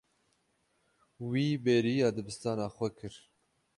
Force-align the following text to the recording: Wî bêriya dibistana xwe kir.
Wî 1.29 1.47
bêriya 1.63 2.09
dibistana 2.17 2.67
xwe 2.75 2.89
kir. 2.97 3.15